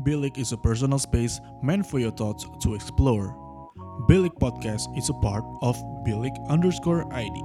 [0.00, 3.36] Bilik is a personal space meant for your thoughts to explore.
[4.08, 5.76] Bilik Podcast is a part of
[6.08, 7.36] Bilik underscore ID.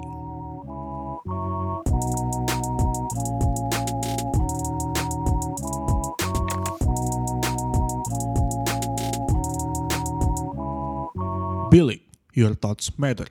[11.76, 12.08] Bilik,
[12.40, 13.28] your thoughts matter.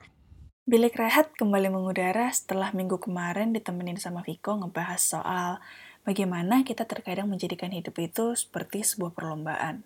[0.69, 5.57] Bilik Rehat kembali mengudara setelah minggu kemarin ditemenin sama Viko ngebahas soal
[6.05, 9.83] bagaimana kita terkadang menjadikan hidup itu seperti sebuah perlombaan.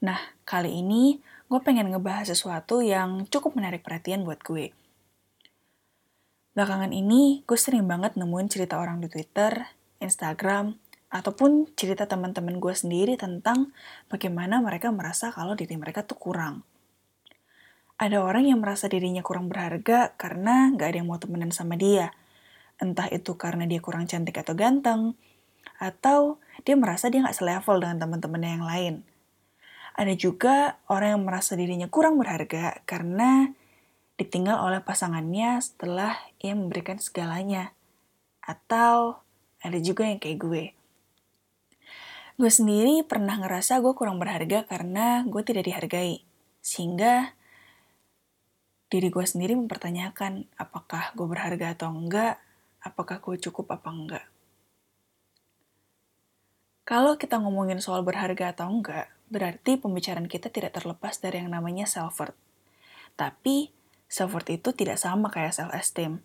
[0.00, 1.18] Nah, kali ini
[1.50, 4.70] gue pengen ngebahas sesuatu yang cukup menarik perhatian buat gue.
[6.54, 10.76] Belakangan ini, gue sering banget nemuin cerita orang di Twitter, Instagram,
[11.10, 13.74] ataupun cerita teman-teman gue sendiri tentang
[14.06, 16.62] bagaimana mereka merasa kalau diri mereka tuh kurang.
[18.00, 22.14] Ada orang yang merasa dirinya kurang berharga karena gak ada yang mau temenan sama dia.
[22.80, 25.14] Entah itu karena dia kurang cantik atau ganteng,
[25.80, 28.94] atau dia merasa dia gak selevel dengan teman-temannya yang lain.
[29.96, 33.52] Ada juga orang yang merasa dirinya kurang berharga karena
[34.16, 37.72] ditinggal oleh pasangannya setelah ia memberikan segalanya.
[38.44, 39.20] Atau
[39.60, 40.64] ada juga yang kayak gue.
[42.40, 46.24] Gue sendiri pernah ngerasa gue kurang berharga karena gue tidak dihargai.
[46.64, 47.36] Sehingga
[48.88, 52.40] diri gue sendiri mempertanyakan apakah gue berharga atau enggak,
[52.84, 54.26] apakah gue cukup apa enggak.
[56.84, 61.86] Kalau kita ngomongin soal berharga atau enggak, berarti pembicaraan kita tidak terlepas dari yang namanya
[61.86, 62.34] self-worth.
[63.14, 63.70] Tapi,
[64.10, 66.18] self-worth itu tidak sama kayak self-esteem.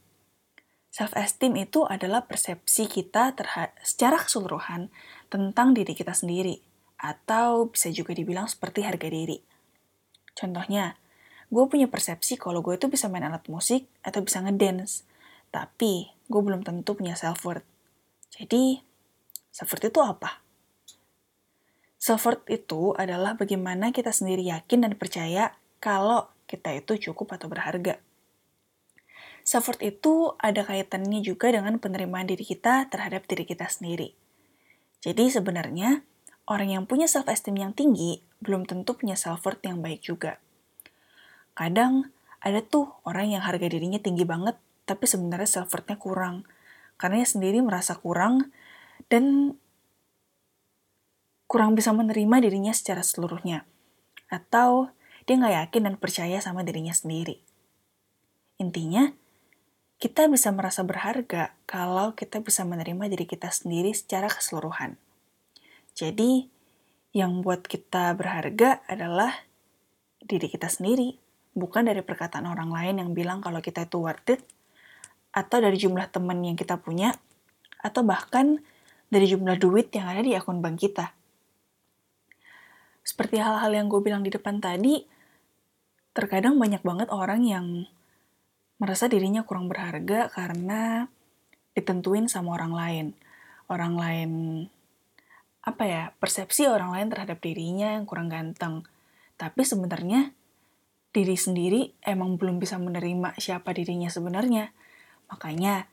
[0.90, 3.36] Self-esteem itu adalah persepsi kita
[3.84, 4.90] secara keseluruhan
[5.30, 6.64] tentang diri kita sendiri,
[6.98, 9.38] atau bisa juga dibilang seperti harga diri.
[10.34, 10.98] Contohnya,
[11.52, 15.06] gue punya persepsi kalau gue itu bisa main alat musik atau bisa ngedance.
[15.50, 17.66] Tapi, gue belum tentu punya self-worth.
[18.34, 18.82] Jadi,
[19.52, 20.46] self-worth itu apa?
[21.98, 27.98] Self-worth itu adalah bagaimana kita sendiri yakin dan percaya kalau kita itu cukup atau berharga.
[29.46, 34.18] Self-worth itu ada kaitannya juga dengan penerimaan diri kita terhadap diri kita sendiri.
[35.06, 36.02] Jadi sebenarnya,
[36.50, 40.42] orang yang punya self-esteem yang tinggi belum tentu punya self-worth yang baik juga.
[41.54, 42.10] Kadang
[42.42, 46.46] ada tuh orang yang harga dirinya tinggi banget, tapi sebenarnya self-worth-nya kurang.
[46.96, 48.54] Karena dia sendiri merasa kurang
[49.12, 49.58] dan
[51.50, 53.68] kurang bisa menerima dirinya secara seluruhnya.
[54.32, 54.94] Atau
[55.26, 57.42] dia nggak yakin dan percaya sama dirinya sendiri.
[58.62, 59.12] Intinya,
[60.00, 64.96] kita bisa merasa berharga kalau kita bisa menerima diri kita sendiri secara keseluruhan.
[65.96, 66.48] Jadi,
[67.16, 69.32] yang buat kita berharga adalah
[70.20, 71.16] diri kita sendiri,
[71.56, 74.44] bukan dari perkataan orang lain yang bilang kalau kita itu worth it,
[75.36, 77.12] atau dari jumlah teman yang kita punya,
[77.84, 78.64] atau bahkan
[79.12, 81.12] dari jumlah duit yang ada di akun bank kita.
[83.06, 85.04] Seperti hal-hal yang gue bilang di depan tadi,
[86.16, 87.86] terkadang banyak banget orang yang
[88.80, 91.12] merasa dirinya kurang berharga karena
[91.78, 93.08] ditentuin sama orang lain.
[93.68, 94.32] Orang lain,
[95.62, 98.88] apa ya, persepsi orang lain terhadap dirinya yang kurang ganteng.
[99.36, 100.32] Tapi sebenarnya
[101.12, 104.72] diri sendiri emang belum bisa menerima siapa dirinya sebenarnya.
[105.32, 105.90] Makanya,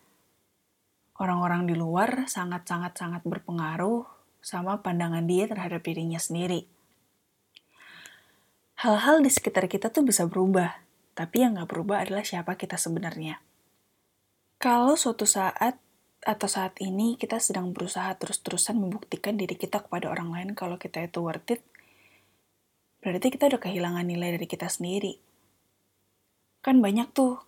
[1.21, 4.05] orang-orang di luar sangat-sangat-sangat berpengaruh
[4.43, 6.67] sama pandangan dia terhadap dirinya sendiri.
[8.83, 10.83] Hal-hal di sekitar kita tuh bisa berubah,
[11.15, 13.39] tapi yang nggak berubah adalah siapa kita sebenarnya.
[14.59, 15.79] Kalau suatu saat
[16.23, 21.07] atau saat ini kita sedang berusaha terus-terusan membuktikan diri kita kepada orang lain kalau kita
[21.07, 21.63] itu worth it,
[23.03, 25.19] berarti kita udah kehilangan nilai dari kita sendiri.
[26.63, 27.39] Kan banyak tuh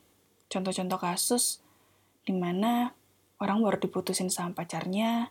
[0.50, 1.63] contoh-contoh kasus
[2.24, 2.92] di mana
[3.38, 5.28] orang baru diputusin sama pacarnya,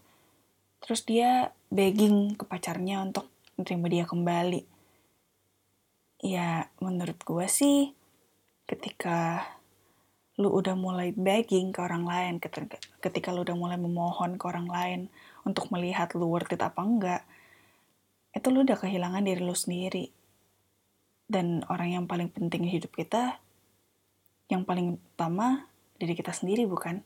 [0.78, 4.62] terus dia begging ke pacarnya untuk menerima dia kembali.
[6.24, 7.92] Ya, menurut gue sih,
[8.70, 9.44] ketika
[10.40, 12.34] lu udah mulai begging ke orang lain,
[13.02, 15.02] ketika lu udah mulai memohon ke orang lain
[15.46, 17.22] untuk melihat lu worth it apa enggak,
[18.34, 20.10] itu lu udah kehilangan diri lu sendiri.
[21.30, 23.38] Dan orang yang paling penting di hidup kita,
[24.50, 25.66] yang paling utama
[26.04, 27.00] diri kita sendiri bukan?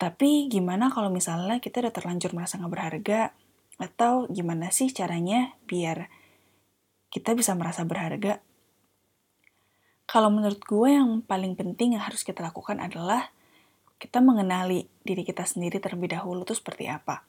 [0.00, 3.20] Tapi gimana kalau misalnya kita udah terlanjur merasa gak berharga,
[3.78, 6.08] atau gimana sih caranya biar
[7.12, 8.40] kita bisa merasa berharga?
[10.08, 13.28] Kalau menurut gue yang paling penting yang harus kita lakukan adalah
[14.00, 17.28] kita mengenali diri kita sendiri terlebih dahulu tuh seperti apa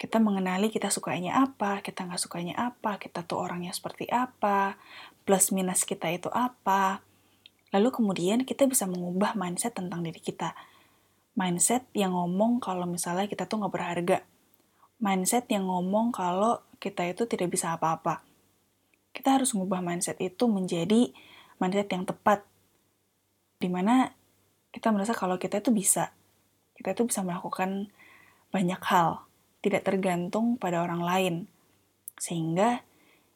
[0.00, 4.80] kita mengenali kita sukanya apa, kita nggak sukanya apa, kita tuh orangnya seperti apa,
[5.28, 7.04] plus minus kita itu apa.
[7.70, 10.54] Lalu kemudian kita bisa mengubah mindset tentang diri kita.
[11.38, 14.18] Mindset yang ngomong kalau misalnya kita tuh nggak berharga.
[15.00, 18.20] mindset yang ngomong kalau kita itu tidak bisa apa-apa.
[19.16, 21.08] Kita harus mengubah mindset itu menjadi
[21.56, 22.44] mindset yang tepat,
[23.56, 24.12] di mana
[24.70, 26.12] kita merasa kalau kita itu bisa.
[26.76, 27.88] Kita itu bisa melakukan
[28.52, 29.24] banyak hal,
[29.64, 31.34] tidak tergantung pada orang lain.
[32.20, 32.84] Sehingga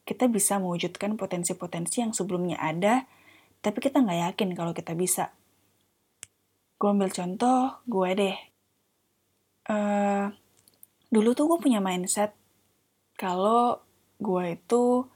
[0.05, 3.09] kita bisa mewujudkan potensi-potensi yang sebelumnya ada,
[3.65, 5.33] tapi kita nggak yakin kalau kita bisa.
[6.77, 8.37] Gue ambil contoh, gue deh.
[9.65, 10.29] Uh,
[11.09, 12.37] dulu tuh gue punya mindset
[13.17, 13.81] kalau
[14.21, 15.09] gue itu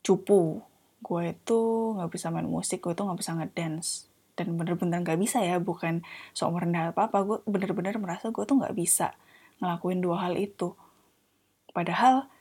[0.00, 0.64] cupu,
[1.04, 1.60] gue itu
[1.92, 4.08] nggak bisa main musik, gue itu nggak bisa ngedance.
[4.32, 6.00] Dan bener-bener nggak bisa ya bukan
[6.32, 9.12] sok merendah apa apa gue bener-bener merasa gue tuh nggak bisa
[9.60, 10.72] ngelakuin dua hal itu.
[11.76, 12.32] Padahal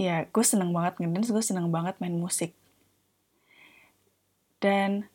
[0.00, 2.54] ya gue seneng banget ngedance gue seneng banget main musik
[4.58, 5.06] dan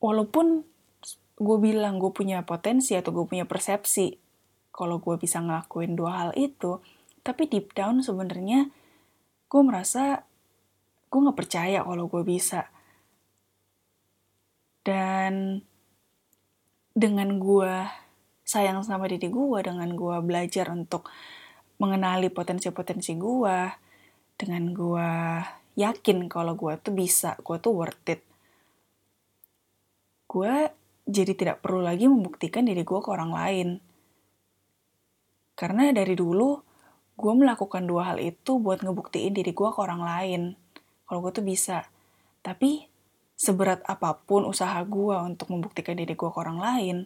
[0.00, 0.64] walaupun
[1.36, 4.16] gue bilang gue punya potensi atau gue punya persepsi
[4.72, 6.80] kalau gue bisa ngelakuin dua hal itu
[7.20, 8.72] tapi deep down sebenarnya
[9.48, 10.24] gue merasa
[11.08, 12.68] gue nggak percaya kalau gue bisa
[14.86, 15.60] dan
[16.96, 17.72] dengan gue
[18.46, 21.10] sayang sama diri gue dengan gue belajar untuk
[21.76, 23.58] mengenali potensi-potensi gue
[24.36, 25.10] dengan gue
[25.76, 28.24] yakin kalau gue tuh bisa, gue tuh worth it.
[30.26, 30.70] Gue
[31.06, 33.68] jadi tidak perlu lagi membuktikan diri gue ke orang lain.
[35.56, 36.58] Karena dari dulu,
[37.16, 40.42] gue melakukan dua hal itu buat ngebuktiin diri gue ke orang lain.
[41.06, 41.86] Kalau gue tuh bisa.
[42.42, 42.84] Tapi,
[43.38, 46.96] seberat apa pun usaha gue untuk membuktikan diri gue ke orang lain,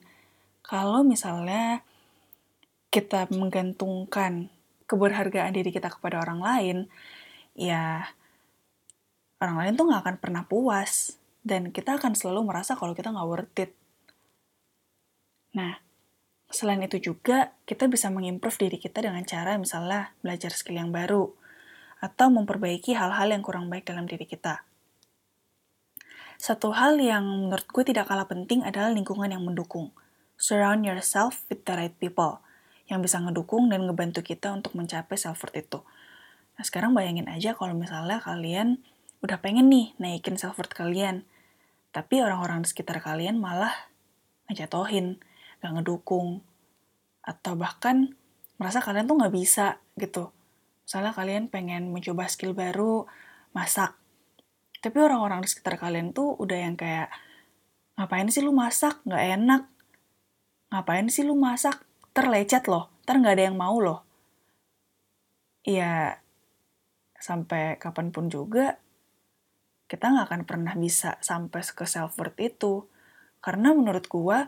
[0.64, 1.84] kalau misalnya
[2.90, 4.50] kita menggantungkan
[4.90, 6.76] keberhargaan diri kita kepada orang lain,
[7.54, 8.10] ya
[9.38, 11.19] orang lain tuh gak akan pernah puas.
[11.40, 13.72] Dan kita akan selalu merasa kalau kita gak worth it.
[15.56, 15.80] Nah,
[16.50, 21.30] selain itu juga kita bisa mengimprove diri kita dengan cara misalnya belajar skill yang baru
[22.00, 24.64] atau memperbaiki hal-hal yang kurang baik dalam diri kita.
[26.40, 29.92] Satu hal yang menurut gue tidak kalah penting adalah lingkungan yang mendukung.
[30.40, 32.40] Surround yourself with the right people
[32.88, 35.84] yang bisa ngedukung dan ngebantu kita untuk mencapai self-worth itu.
[36.56, 38.80] Nah, sekarang bayangin aja kalau misalnya kalian
[39.20, 41.28] udah pengen nih naikin self-worth kalian,
[41.92, 43.72] tapi orang-orang di sekitar kalian malah
[44.48, 45.20] ngejatohin,
[45.60, 46.40] gak ngedukung,
[47.20, 48.16] atau bahkan
[48.56, 49.66] merasa kalian tuh gak bisa
[50.00, 50.32] gitu.
[50.88, 53.04] Misalnya kalian pengen mencoba skill baru,
[53.52, 53.94] masak.
[54.80, 57.12] Tapi orang-orang di sekitar kalian tuh udah yang kayak,
[58.00, 58.98] ngapain sih lu masak?
[59.04, 59.62] Gak enak.
[60.72, 61.84] Ngapain sih lu masak?
[62.16, 64.00] Terlecet loh, ntar gak ada yang mau loh.
[65.60, 66.16] Iya,
[67.20, 68.80] sampai kapan pun juga
[69.90, 72.86] kita nggak akan pernah bisa sampai ke self worth itu.
[73.42, 74.46] Karena menurut gua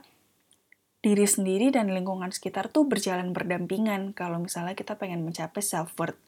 [1.02, 6.20] diri sendiri dan lingkungan sekitar tuh berjalan berdampingan kalau misalnya kita pengen mencapai self worth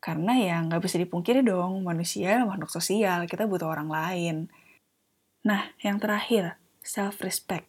[0.00, 4.36] karena ya nggak bisa dipungkiri dong manusia makhluk sosial kita butuh orang lain.
[5.44, 7.68] Nah yang terakhir self respect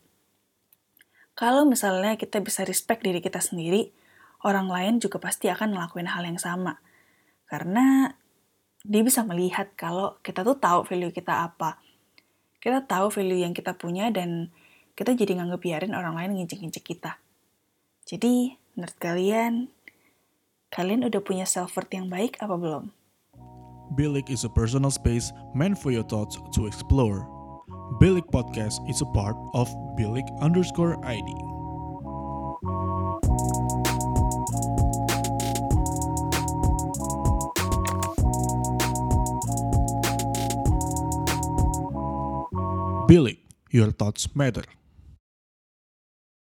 [1.38, 3.92] kalau misalnya kita bisa respect diri kita sendiri
[4.48, 6.82] orang lain juga pasti akan ngelakuin hal yang sama.
[7.50, 8.16] Karena
[8.88, 11.76] dia bisa melihat kalau kita tuh tahu value kita apa.
[12.64, 14.50] Kita tahu value yang kita punya dan
[14.96, 17.20] kita jadi nggak ngebiarin orang lain nginjek-nginjek kita.
[18.08, 19.54] Jadi, menurut kalian,
[20.72, 22.90] kalian udah punya self-worth yang baik apa belum?
[24.00, 27.28] Bilik is a personal space meant for your thoughts to explore.
[28.00, 29.68] Bilik Podcast is a part of
[30.00, 31.30] Bilik underscore ID.
[43.08, 43.40] Billy,
[43.72, 44.64] your thoughts matter.